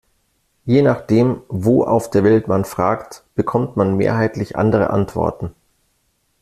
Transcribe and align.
Je 0.65 0.81
nachdem, 0.81 1.43
wo 1.47 1.83
auf 1.83 2.09
der 2.09 2.23
Welt 2.23 2.47
man 2.47 2.65
fragt, 2.65 3.23
bekommt 3.35 3.77
man 3.77 3.97
mehrheitlich 3.97 4.55
andere 4.55 4.89
Antworten. 4.89 5.51